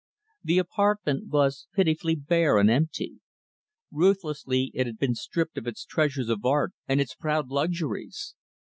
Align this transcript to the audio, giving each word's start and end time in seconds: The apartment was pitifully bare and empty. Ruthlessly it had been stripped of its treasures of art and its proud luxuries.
The 0.43 0.57
apartment 0.57 1.27
was 1.27 1.67
pitifully 1.75 2.15
bare 2.15 2.57
and 2.57 2.71
empty. 2.71 3.19
Ruthlessly 3.91 4.71
it 4.73 4.87
had 4.87 4.97
been 4.97 5.13
stripped 5.13 5.59
of 5.59 5.67
its 5.67 5.85
treasures 5.85 6.29
of 6.29 6.43
art 6.43 6.71
and 6.87 6.99
its 6.99 7.13
proud 7.13 7.49
luxuries. 7.49 8.33